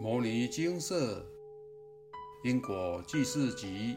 [0.00, 1.24] 摩尼金色
[2.42, 3.96] 因果记事集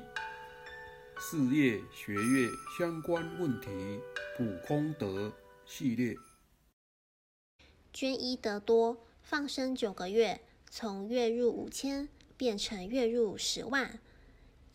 [1.20, 4.00] 事业学业相关问题
[4.38, 5.34] 补功德
[5.66, 6.16] 系列。
[7.92, 10.40] 捐一得多，放生九个月，
[10.70, 12.08] 从月入五千
[12.38, 14.00] 变成月入十万。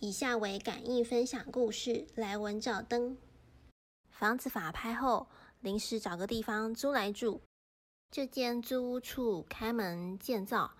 [0.00, 3.16] 以下为感应分享故事，来文照灯。
[4.10, 5.28] 房子法拍后，
[5.60, 7.40] 临时找个地方租来住。
[8.10, 10.72] 这间租屋处开门见灶，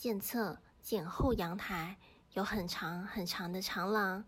[0.00, 1.98] 建侧建后阳台，
[2.32, 4.24] 有很长很长的长廊。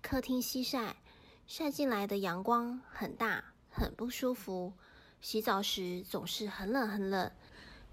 [0.00, 0.94] 客厅西晒，
[1.48, 4.74] 晒进来的阳光很大，很不舒服。
[5.20, 7.32] 洗澡时总是很冷很冷。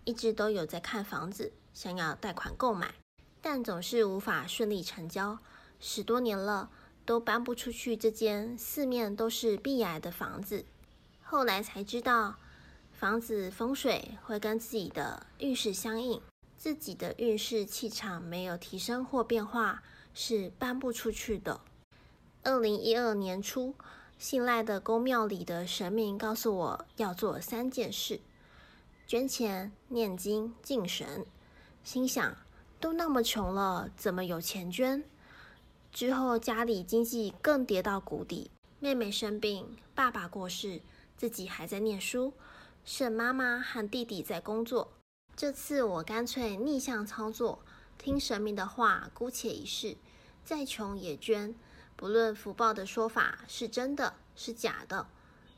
[0.03, 2.93] 一直都有在看房子，想要贷款购买，
[3.41, 5.39] 但总是无法顺利成交。
[5.79, 6.69] 十多年了，
[7.07, 10.63] 都搬不出去这间四面都是壁癌的房子。
[11.23, 12.35] 后来才知道。
[12.91, 16.21] 房子风水会跟自己的运势相应，
[16.57, 19.83] 自己的运势气场没有提升或变化，
[20.13, 21.61] 是搬不出去的。
[22.43, 23.75] 二零一二年初，
[24.17, 28.19] 信赖的宫庙里的神明告诉我要做三件事：
[29.07, 31.25] 捐钱、念经、敬神。
[31.83, 32.35] 心想，
[32.79, 35.03] 都那么穷了，怎么有钱捐？
[35.91, 40.81] 之后家里经济更跌到谷底，妹妹生病，爸爸过世，
[41.15, 42.33] 自己还在念书。
[42.83, 44.91] 剩妈妈和弟弟在工作。
[45.35, 47.59] 这次我干脆逆向操作，
[47.97, 49.97] 听神明的话，姑且一试。
[50.45, 51.53] 再穷也捐，
[51.97, 55.07] 不论福报的说法是真的是假的。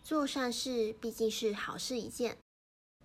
[0.03, 2.37] 做善事毕竟是好事一件，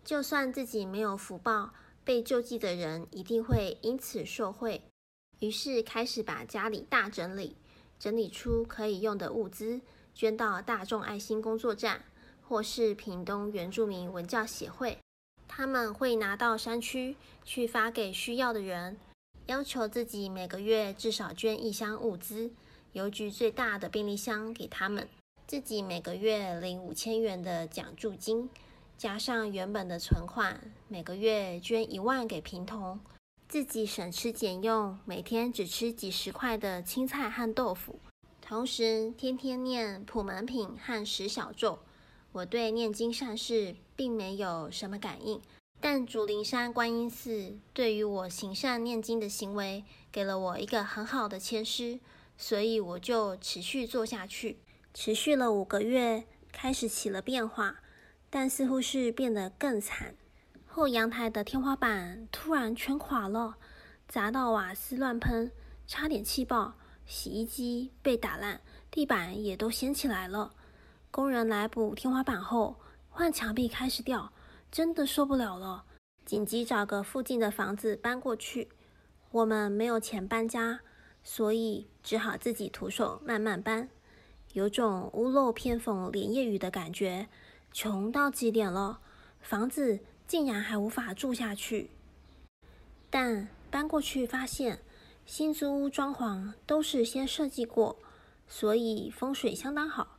[0.03, 4.83] 就算自己没有福报，被救济的人一定会因此受惠。
[5.41, 7.57] 于是开始把家里大整理，
[7.99, 9.83] 整理出可以用的物资，
[10.15, 12.05] 捐到大众爱心工作站。
[12.45, 14.99] 或是屏东原住民文教协会，
[15.55, 17.15] 他们会拿到山区
[17.45, 18.97] 去发给需要的人，
[19.45, 22.51] 要求自己每个月至少捐一箱物资，
[22.93, 25.07] 邮局最大的便利箱给他们，
[25.47, 28.49] 自己每个月领五千元的奖助金，
[28.97, 30.59] 加上原本的存款，
[30.89, 32.99] 每个月捐一万给平童，
[33.47, 38.01] 自己省吃俭用，每天只吃几十块的青菜和豆腐，
[38.41, 41.79] 同时天天念普门品和十小咒。
[42.33, 45.39] 我对念经善事并没有什么感应，
[45.81, 52.01] 但竹林山观音寺对于我行善念经的行为给了我一个很好的签诗，
[52.39, 54.59] 所以我就持续做下去。
[54.95, 57.81] 持续了五个月，开始起了变化，
[58.31, 60.15] 但似乎是变得更惨。
[60.67, 63.57] 后阳台的天花板突然全垮了，
[64.09, 65.53] 砸到瓦斯乱喷，
[65.87, 66.75] 差点气爆。
[67.05, 70.55] 洗衣机被打烂，地板也都掀起来了。
[71.13, 72.77] 工人来补天花板后，
[73.11, 74.33] 换墙壁开始掉，
[74.71, 75.85] 真的受不了了，
[76.25, 78.71] 紧急找个附近的房子搬过去。
[79.31, 80.81] 我们没有钱搬家，
[81.23, 83.91] 所以只好自己徒手慢慢搬，
[84.55, 87.29] 有种屋漏偏逢连夜雨的感觉。
[87.75, 89.01] 穷到极点了，
[89.43, 91.91] 房子竟然还无法住下去。
[93.11, 94.79] 但搬过去发现，
[95.27, 97.99] 新租屋装潢都是先设计过，
[98.49, 100.17] 所以风水相当好。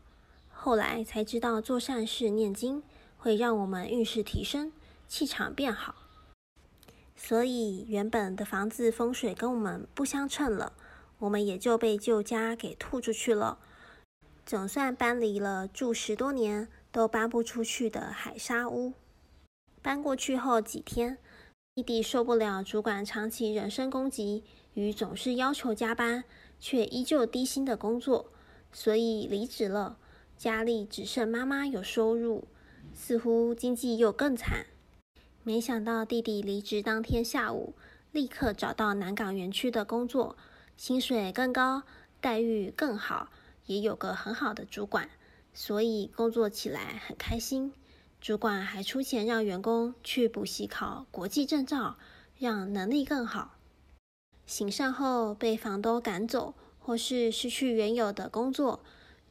[0.65, 2.81] 后来才知道，做善事、念经
[3.17, 4.71] 会让我们运势提升，
[5.09, 5.93] 气场变好。
[7.17, 10.71] 所以原本的房子风水跟我们不相称了，
[11.19, 13.59] 我们也就被旧家给吐出去了。
[14.45, 18.93] 总算搬离了住十多年都搬不出去的海沙屋。
[19.81, 21.17] 搬过去后几天，
[21.75, 26.23] 弟弟受不了主管长期人身攻击与总是要求加班
[26.57, 28.31] 却依旧低薪的工作，
[28.71, 29.97] 所以离职了。
[30.43, 32.49] 家里只剩妈妈有收入，
[32.93, 34.65] 似乎经济又更惨。
[35.41, 37.73] 没想到弟弟离职当天下午，
[38.11, 40.35] 立刻找到南港园区的工作，
[40.75, 41.83] 薪水更高，
[42.19, 43.29] 待遇更好，
[43.67, 45.09] 也有个很好的主管，
[45.53, 47.71] 所以工作起来很开心。
[48.19, 51.95] 主管还出钱让员工去补习考国际证照，
[52.37, 53.55] 让能力更好。
[54.45, 58.83] 醒善后被房东赶走，或是失去原有的工作。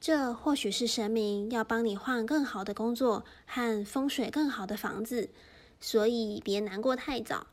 [0.03, 5.31] 这或许是神明要帮你换更好的工作和风水更好的房子，
[5.79, 7.47] 所以别难过太早，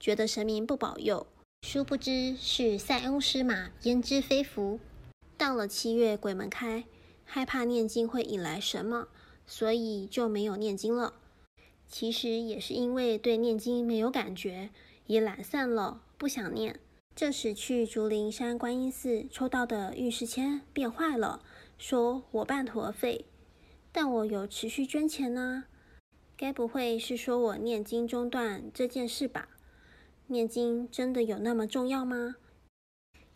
[0.00, 1.28] 觉得神明不保佑。
[1.64, 4.80] 殊不知是塞翁失马焉知非福。
[5.38, 6.82] 到了七月鬼门开，
[7.24, 9.06] 害怕念经会引来什么，
[9.46, 11.14] 所以就没有念经了。
[11.86, 14.70] 其实也是因为对念经没有感觉，
[15.06, 16.80] 也懒散了，不想念。
[17.14, 21.40] 这时去竹林山观音寺抽到的运势签变坏了。
[21.82, 23.24] 说我半途而废，
[23.90, 25.64] 但我有持续捐钱呢。
[26.36, 29.48] 该不会是说我念经中断这件事吧？
[30.28, 32.36] 念经真的有那么重要吗？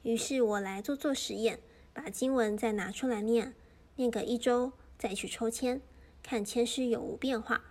[0.02, 1.58] 于是我来做做实验，
[1.92, 3.52] 把经文再拿出来念，
[3.96, 5.80] 念个一周，再去抽签，
[6.22, 7.64] 看签诗有无变化。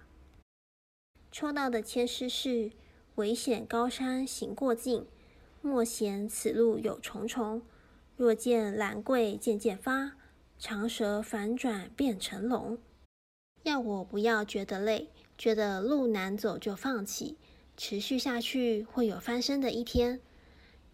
[1.32, 2.74] 抽到的签诗是：
[3.16, 5.06] 危险高山行过尽，
[5.62, 7.62] 莫嫌此路有重重。
[8.18, 10.18] 若见兰桂渐渐发，
[10.58, 12.78] 长蛇反转变成龙。
[13.64, 17.38] 要我不要觉得累，觉得路难走就放弃，
[17.76, 20.22] 持续下去会有翻身的一天。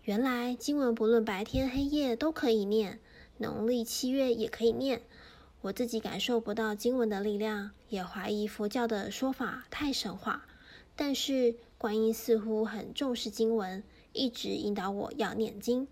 [0.04, 3.00] 原来经文不论白天黑夜都可以念，
[3.38, 5.02] 农历七月也可以念。
[5.62, 10.48] 我自己感受不到经文的力量，也怀疑佛教的说法太神话。
[10.96, 15.88] 但是观音似乎很重视经文，一直引导我要念经。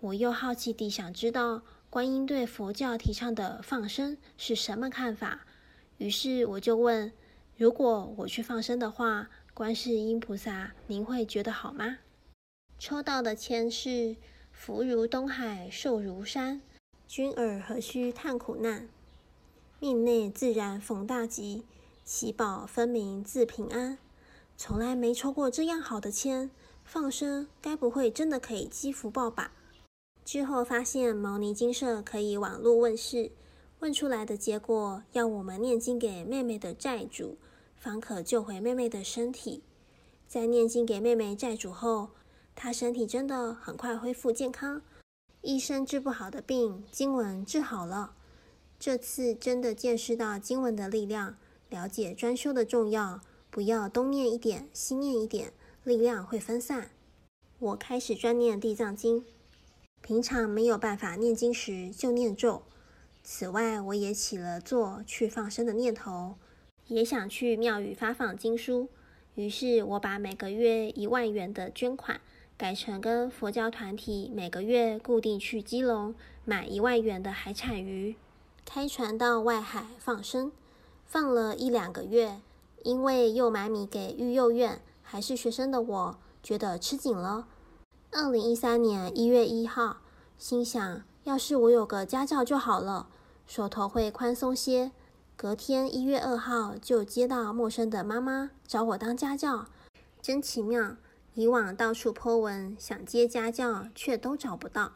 [0.00, 1.62] 我又好奇地想知道
[1.96, 5.46] 观音对佛教提倡的放生是什么看法，
[5.96, 7.10] 于是我就问：
[7.56, 12.00] 如果我去放生的话，观世音菩萨您会觉得好吗？
[12.78, 14.16] 抽到的签是：
[14.52, 16.60] 福如东海，寿如山，
[17.08, 18.90] 君尔何须叹苦难？
[19.80, 21.64] 命内自然逢大吉，
[22.04, 23.96] 喜报分明自平安。
[24.58, 26.50] 从来没抽过这样好的签，
[26.84, 29.52] 放生该不会真的可以积福报吧？
[30.26, 33.30] 之后发现牟尼金舍可以网络问世，
[33.78, 37.38] 问出来的结果要我们念经给妹妹的债主，
[37.76, 39.62] 方可救回妹妹的身体。
[40.26, 42.08] 在念经给妹妹债主后，
[42.56, 44.82] 她身体真的很快恢复健康，
[45.42, 48.16] 医生治不好的病，经文治好了。
[48.80, 51.36] 这次真的见识到经文的力量，
[51.70, 55.52] 了解专修的重要，不要东念一点，西念一点，
[55.84, 56.90] 力量会分散。
[57.60, 59.24] 我开始专念地藏经。
[60.02, 62.62] 平常没有办法念经时，就念咒。
[63.22, 66.36] 此外，我也起了做去放生的念头，
[66.86, 68.88] 也想去庙宇发放经书。
[69.34, 72.20] 于是，我把每个月一万元的捐款
[72.56, 76.14] 改成跟佛教团体每个月固定去基隆
[76.44, 78.14] 买一万元的海产鱼，
[78.64, 80.52] 开船到外海放生。
[81.04, 82.40] 放了一两个月，
[82.82, 87.46] 因为又买米给育幼院，还是学生的我，觉得吃紧了。
[88.18, 89.98] 二零一三年一月一号，
[90.38, 93.10] 心想要是我有个家教就好了，
[93.46, 94.90] 手头会宽松些。
[95.36, 99.66] 隔天一月二号就接到陌生的妈妈找我当家教，
[100.22, 100.96] 真奇妙。
[101.34, 104.92] 以往到处泼文想接家教，却都找不到，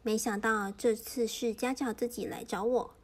[0.00, 2.94] 没想到这次是家教自己来找我。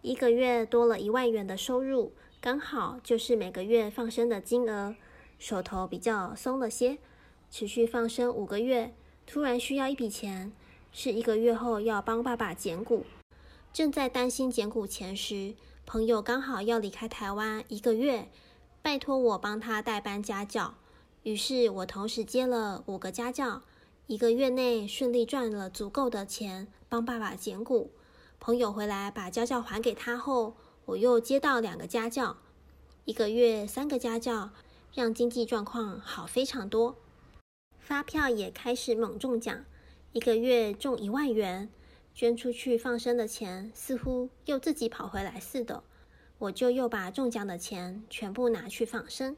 [0.00, 4.94] 一个月多了一万元的收入，刚好就是每个月放生的金额，
[5.38, 6.96] 手头比较松了些。
[7.50, 8.94] 持续放生五个月。
[9.32, 10.50] 突然需要一笔钱，
[10.90, 13.06] 是一个月后要帮爸爸捡骨。
[13.72, 15.54] 正在担心捡骨钱时，
[15.86, 18.28] 朋友刚好要离开台湾一个月，
[18.82, 20.74] 拜托我帮他代班家教。
[21.22, 23.62] 于是我同时接了五个家教，
[24.08, 27.92] 一个月内顺利赚了足够的钱帮爸爸捡骨。
[28.40, 30.56] 朋友回来把家教还给他后，
[30.86, 32.36] 我又接到两个家教，
[33.04, 34.50] 一个月三个家教，
[34.92, 36.96] 让经济状况好非常多。
[37.90, 39.64] 发票也开始猛中奖，
[40.12, 41.68] 一个月中一万元，
[42.14, 45.82] 捐出去放生的钱似乎又自己跑回来似的。
[46.38, 49.36] 我就又把中奖的钱全部拿去放生，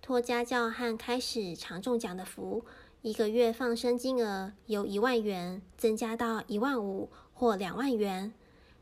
[0.00, 2.64] 托家教和开始常中奖的福，
[3.02, 8.32] 一个月放生金额由一万元增加到一万五或两万元，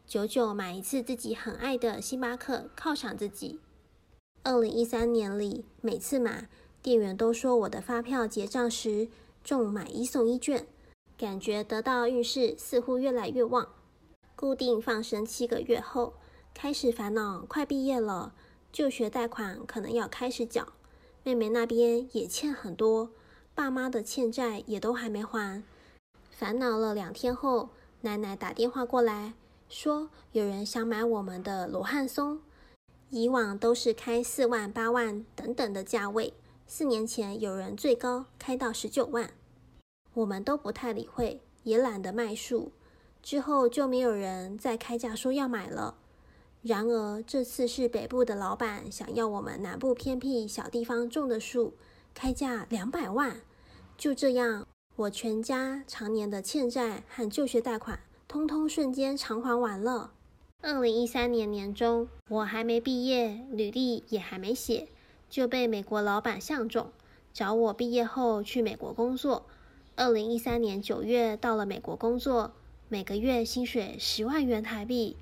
[0.06, 3.58] 久久买一次自己很爱的星巴克犒赏自己。
[4.42, 6.50] 二零一三年里，每次买。
[6.82, 9.08] 店员都说我的发票结账时
[9.42, 10.66] 中买一送一券，
[11.16, 13.68] 感觉得到运势似乎越来越旺。
[14.36, 16.14] 固定放生七个月后，
[16.54, 18.32] 开始烦恼快毕业了，
[18.72, 20.68] 就学贷款可能要开始缴。
[21.24, 23.10] 妹妹那边也欠很多，
[23.54, 25.62] 爸妈的欠债也都还没还。
[26.30, 27.70] 烦恼了两天后，
[28.02, 29.34] 奶奶打电话过来，
[29.68, 32.40] 说有人想买我们的罗汉松，
[33.10, 36.32] 以往都是开四万、八万等等的价位。
[36.70, 39.30] 四年前有人最高开到十九万，
[40.12, 42.72] 我们都不太理会，也懒得卖树。
[43.22, 45.96] 之后就没有人再开价说要买了。
[46.60, 51.72] 然而这次是北部的老板想要我们南部偏僻小地方种的树，
[52.12, 53.40] 开价两百万。
[53.96, 57.98] 就这样，我全家常年的欠债和就学贷款，
[58.28, 60.12] 通通瞬间偿还完了。
[60.60, 64.88] 二零一三年年中，我还没毕业，履历也还没写。
[65.28, 66.90] 就被美国老板相中，
[67.32, 69.46] 找我毕业后去美国工作。
[69.96, 72.52] 二零一三年九月到了美国工作，
[72.88, 75.16] 每个月薪水十万元台币。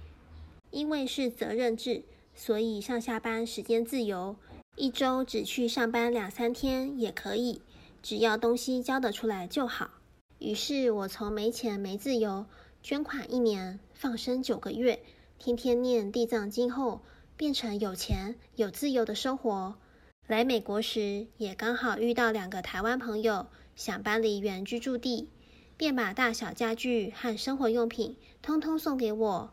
[0.71, 2.03] 因为是责任制，
[2.35, 4.37] 所以上下班时间自由，
[4.75, 7.63] 一周只去上班两三天也可以。
[8.03, 9.91] 只要东西交得出来就好。
[10.39, 12.45] 于是我从没钱没自由，
[12.83, 15.01] 捐款一年，放生九个月，
[15.39, 17.01] 天天念地藏经后，
[17.37, 19.77] 变成有钱有自由的生活。
[20.27, 25.29] 来美国时，也刚好遇到两个台湾朋友想搬离原居住地，
[25.77, 29.53] 便把大小家具和生活用品通通送给我。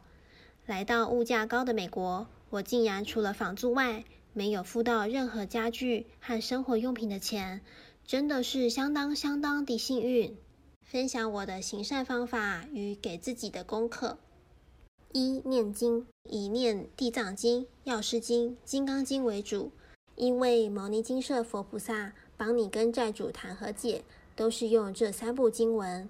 [0.65, 4.03] 来到物价高的美国，我竟然除了房租外，
[4.33, 7.61] 没有付到任何家具和生活用品的钱，
[8.07, 10.35] 真的是相当相当的幸运。
[10.81, 14.17] 分享我的行善方法与给自己的功课：
[15.11, 19.71] 一、念经，以念地藏经、药师经、金刚经为主。
[20.15, 24.03] 因为牟尼金舍佛菩萨帮你跟债主谈和解，
[24.35, 26.07] 都是用这三部经文。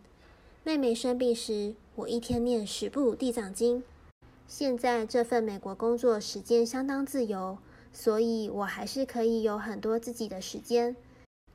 [0.63, 3.83] 妹妹生病时，我一天念十部地藏经。
[4.45, 7.57] 现在这份美国工作时间相当自由，
[7.91, 10.95] 所以我还是可以有很多自己的时间，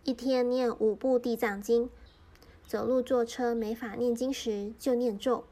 [0.04, 1.90] 一天念五部地藏经。
[2.66, 5.44] 走路坐车没法念经时，就念咒。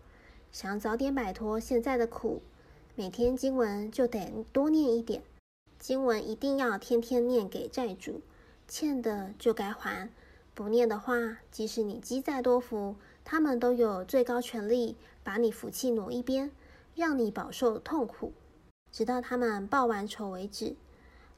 [0.50, 2.40] 想早点摆脱现在的苦，
[2.94, 5.22] 每天经文就得多念一点。
[5.86, 8.20] 经文一定要天天念给债主，
[8.66, 10.10] 欠的就该还。
[10.52, 16.50] 不念的话，即使你积再多福，他们都有最高权力把你福气挪一边，
[16.96, 18.32] 让你饱受痛苦，
[18.90, 20.74] 直到他们报完仇为止。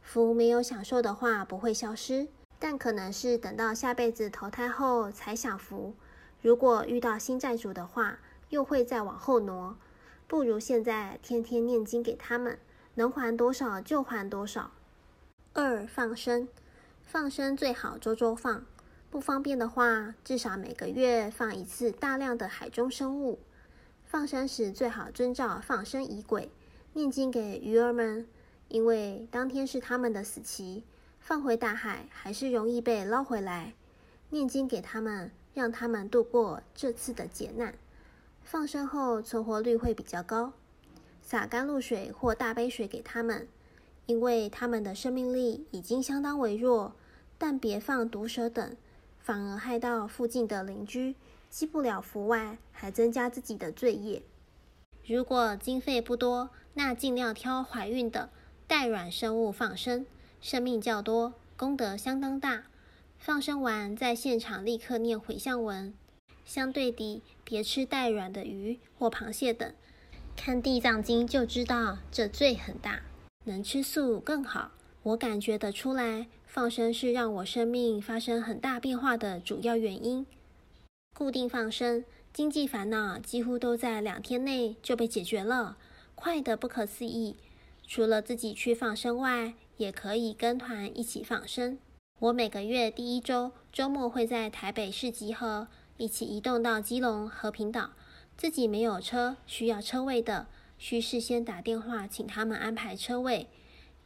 [0.00, 2.28] 福没有享受的话不会消失，
[2.58, 5.92] 但可能是等到下辈子投胎后才享福。
[6.40, 9.76] 如果遇到新债主的话，又会再往后挪。
[10.26, 12.58] 不如现在天天念经给他们。
[12.98, 14.72] 能还多少就还多少。
[15.52, 16.48] 二放生，
[17.04, 18.66] 放生最好周周放，
[19.08, 23.38] 不方便的话，至少每个月放一次大量的海中生物。
[24.04, 26.50] 放生时最好遵照放生仪轨，
[26.94, 28.26] 念经给鱼儿们，
[28.66, 30.82] 因为当天是他们的死期，
[31.20, 33.74] 放回大海还是容易被捞回来。
[34.30, 37.74] 念经给他们，让他们度过这次的劫难，
[38.42, 40.52] 放生后存活率会比较高。
[41.28, 43.46] 洒甘露水或大杯水给他们，
[44.06, 46.94] 因为他们的生命力已经相当微弱。
[47.36, 48.74] 但别放毒蛇等，
[49.18, 51.16] 反而害到附近的邻居，
[51.50, 54.22] 积不了福外，还增加自己的罪业。
[55.06, 58.30] 如果经费不多，那尽量挑怀孕的
[58.66, 60.06] 带卵生物放生，
[60.40, 62.64] 生命较多，功德相当大。
[63.18, 65.92] 放生完在现场立刻念回向文。
[66.46, 69.70] 相对地，别吃带卵的鱼或螃蟹等。
[70.38, 73.02] 看地藏经就知道这罪很大，
[73.44, 74.70] 能吃素更好。
[75.02, 80.24] 我感觉得出来，放生是让我生命发生很大变化的主要原因。
[81.12, 85.76] 固定放生，经济烦恼几乎都在两天内就被解决了，
[86.14, 87.34] 快得不可思议。
[87.86, 91.78] 除了自己去放生外，也可以跟团一起放生。
[92.20, 95.66] 我每个月第一周周末会在台北市集合，
[95.96, 97.90] 一起移动到基隆和平岛。
[98.38, 100.46] 自己没有车，需要车位的，
[100.78, 103.48] 需事先打电话请他们安排车位。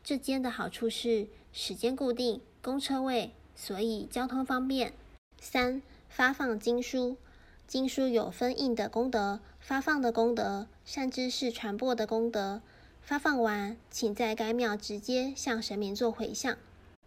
[0.02, 4.94] 这间的好处是时间固定，公车位，所以交通方便。
[5.38, 7.18] 三、发放经书，
[7.66, 12.62] 经书有分印的功德、发放的功德、善知识传播的功德。
[13.02, 16.56] 发放完，请在该庙直接向神明做回向。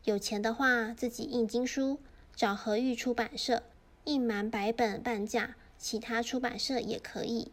[0.03, 1.97] 有钱的话，自己印经书，
[2.35, 3.63] 找和玉出版社
[4.03, 5.55] 印满百本半价。
[5.77, 7.51] 其他出版社也可以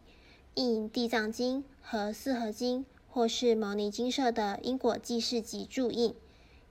[0.55, 6.15] 印《地藏经》和《四合经》，或是牟尼经社的《因果记事集》注印。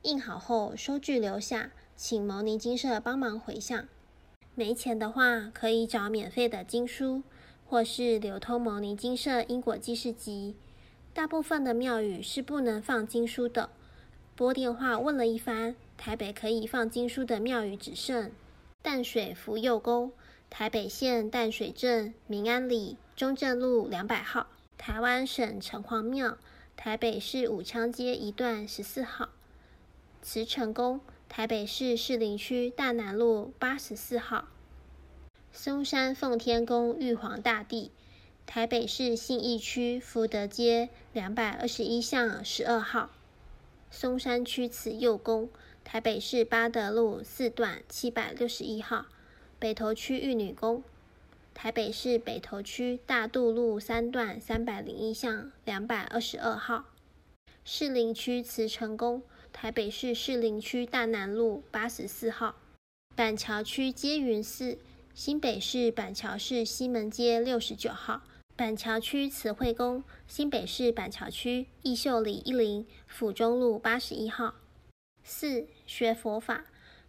[0.03, 3.87] 印好后收据留下，请牟尼经社帮忙回向。
[4.55, 7.23] 没钱的话，可以找免费的经书，
[7.67, 10.57] 或是流通牟尼经社《因果记事集》。
[11.15, 13.71] 大部分的庙宇是不能放经书的。
[14.35, 18.33] 拨电话问了一番，台北可以放经书的庙宇只剩
[18.83, 20.11] 淡水福佑宫。
[20.55, 26.37] 台北县淡水镇民安里中正路两百号，台湾省城隍庙，
[26.77, 29.31] 台北市武昌街一段十四号，
[30.21, 34.49] 慈城宫，台北市士林区大南路八十四号，
[35.51, 37.91] 松山奉天宫玉皇大帝，
[38.45, 43.09] 台北市信义区福德街两百二十一巷十二号，
[43.91, 45.49] 松山区慈幼宫，
[45.83, 49.07] 台北市八德路四段七百六十一号。
[49.63, 50.83] 北投区玉女宫，
[51.55, 56.87] 台北市北投区大渡路三段三百零一巷两百二十二号；
[57.65, 62.57] 士林区慈城宫，台北市士林区大南路八十四号；
[63.15, 64.79] 板桥区接云寺，
[65.15, 68.23] 新北市板桥市西门街六十九号；
[68.57, 74.57] 板桥区慈惠宫，新北市板桥区义秀里一零府中路八十一号。
[75.23, 76.65] 四学佛法。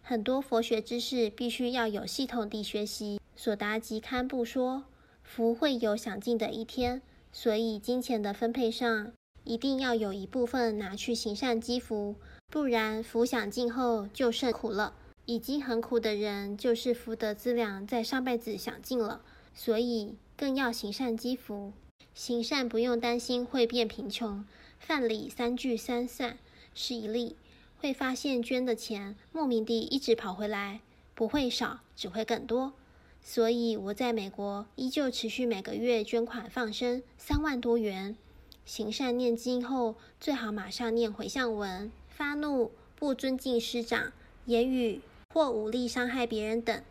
[0.06, 3.18] 很多佛学知识必须要有系统地学习。
[3.34, 4.84] 索达吉堪布说
[5.24, 7.00] ：“福会有享尽的一天，
[7.32, 9.12] 所以金钱的分配上
[9.44, 12.16] 一定要有一部分拿去行善积福，
[12.50, 14.94] 不然福享尽后就剩苦了。
[15.24, 19.22] 已经很苦的人，就是福德资粮在上辈子享尽了，
[19.54, 21.72] 所以更要行善积福。
[22.12, 24.44] 行善不用担心会变贫穷。
[24.78, 26.36] 饭里三聚三散
[26.74, 27.36] 是一例。”
[27.84, 30.80] 会发现捐的钱莫名地一直跑回来，
[31.14, 32.72] 不会少，只会更多。
[33.20, 38.16] 所以我在美国依旧持续每个月捐款放生三万多元。
[38.64, 41.92] 行善念经后，最好马上念回向文。
[42.08, 44.14] 发怒、不尊敬师长、
[44.46, 45.02] 言语
[45.34, 46.82] 或武力伤害别人等，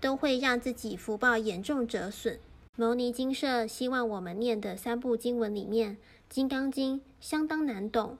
[0.00, 2.38] 都会让自己福报严重折损。
[2.76, 5.96] 牟尼精舍希望我们念的三部经文里面，
[6.30, 8.16] 《金刚经》相当难懂。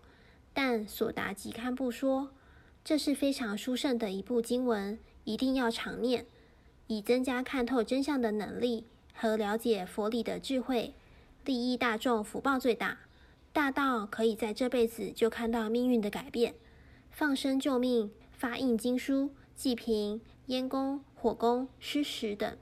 [0.55, 2.31] 但索达吉堪布说，
[2.85, 6.27] 这是非常殊胜的一部经文，一定要常念，
[6.87, 10.95] 以增加看透真相的能力和了解佛理的智慧，
[11.45, 12.99] 利益大众，福报最大，
[13.53, 16.55] 大到可以在这辈子就看到命运的改变。
[17.11, 22.57] 放生救命、发印经书、济贫、烟供、火供、施食等，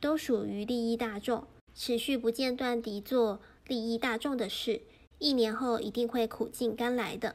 [0.00, 4.82] 都属于利益大众，持续不间断地做利益大众的事。
[5.18, 7.34] 一年后一定会苦尽甘来的。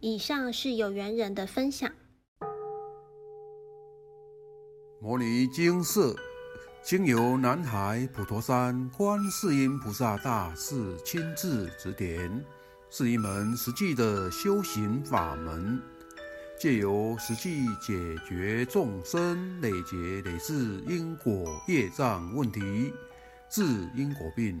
[0.00, 1.90] 以上是有缘人的分享。
[5.00, 6.14] 摩尼经舍
[6.82, 12.44] 经由南海普陀山观世音菩萨大士亲自指点，
[12.90, 15.80] 是一门实际的修行法门，
[16.58, 17.94] 借由实际解
[18.28, 20.54] 决众生累劫累世
[20.86, 22.92] 因果业障问题，
[23.50, 23.64] 治
[23.96, 24.60] 因果病。